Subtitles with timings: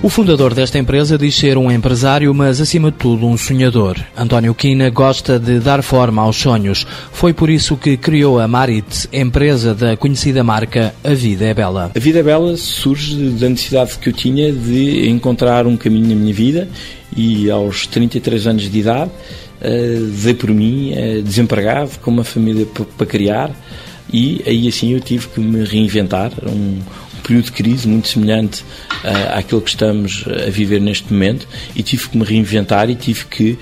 [0.00, 3.98] O fundador desta empresa diz ser um empresário, mas acima de tudo um sonhador.
[4.16, 6.86] António Quina gosta de dar forma aos sonhos.
[7.12, 11.90] Foi por isso que criou a Marit, empresa da conhecida marca A Vida é Bela.
[11.96, 16.14] A Vida é Bela surge da necessidade que eu tinha de encontrar um caminho na
[16.14, 16.68] minha vida
[17.16, 22.64] e aos 33 anos de idade uh, dei por mim uh, desempregado, com uma família
[22.96, 23.50] para criar
[24.12, 26.78] e aí assim eu tive que me reinventar, um,
[27.28, 31.46] período de crise muito semelhante uh, àquilo que estamos a viver neste momento
[31.76, 33.58] e tive que me reinventar e tive que uh,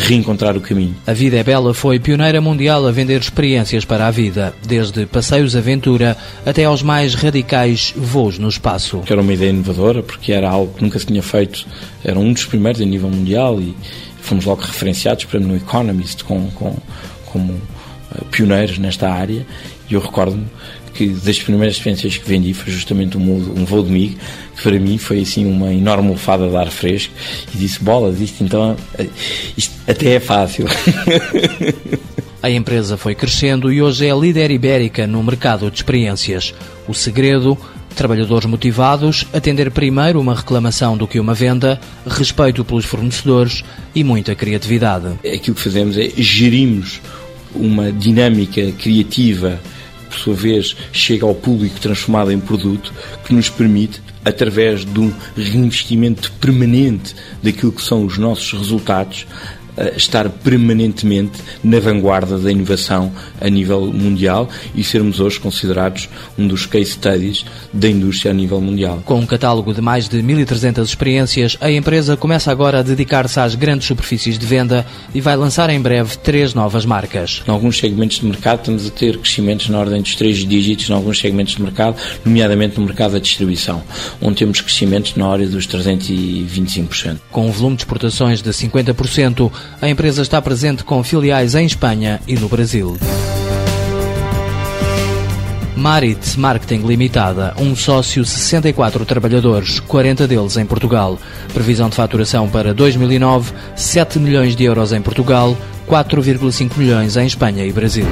[0.00, 0.96] reencontrar o caminho.
[1.06, 5.54] A Vida é Bela foi pioneira mundial a vender experiências para a vida, desde passeios
[5.54, 9.02] aventura até aos mais radicais voos no espaço.
[9.06, 11.66] Era uma ideia inovadora porque era algo que nunca se tinha feito,
[12.02, 13.76] era um dos primeiros a nível mundial e
[14.22, 16.74] fomos logo referenciados para no Economist com, com,
[17.26, 17.60] como
[18.30, 19.46] pioneiros nesta área
[19.88, 20.46] e eu recordo-me
[20.94, 24.16] que das primeiras experiências que vendi foi justamente um, um voo de MIG,
[24.56, 27.12] que para mim foi assim uma enorme lufada de ar fresco
[27.52, 28.76] e disse, bolas, isto então,
[29.56, 30.66] isto até é fácil.
[32.40, 36.54] A empresa foi crescendo e hoje é líder ibérica no mercado de experiências.
[36.86, 37.58] O segredo
[37.94, 43.62] Trabalhadores motivados, atender primeiro uma reclamação do que uma venda, respeito pelos fornecedores
[43.94, 45.06] e muita criatividade.
[45.20, 47.00] Aquilo que fazemos é gerimos
[47.54, 49.60] uma dinâmica criativa
[50.14, 52.92] por sua vez, chega ao público transformado em produto,
[53.26, 59.26] que nos permite, através de um reinvestimento permanente daquilo que são os nossos resultados,
[59.96, 66.08] estar permanentemente na vanguarda da inovação a nível mundial e sermos hoje considerados
[66.38, 69.02] um dos case studies da indústria a nível mundial.
[69.04, 73.54] Com um catálogo de mais de 1.300 experiências, a empresa começa agora a dedicar-se às
[73.54, 77.42] grandes superfícies de venda e vai lançar em breve três novas marcas.
[77.46, 80.92] Em alguns segmentos de mercado estamos a ter crescimentos na ordem dos três dígitos, em
[80.92, 83.82] alguns segmentos de mercado, nomeadamente no mercado da distribuição,
[84.20, 87.18] onde temos crescimentos na ordem dos 325%.
[87.30, 92.20] Com um volume de exportações de 50%, a empresa está presente com filiais em Espanha
[92.26, 92.96] e no Brasil.
[95.76, 101.18] Marit Marketing Limitada, um sócio, 64 trabalhadores, 40 deles em Portugal.
[101.52, 105.56] Previsão de faturação para 2009, 7 milhões de euros em Portugal,
[105.88, 108.06] 4,5 milhões em Espanha e Brasil.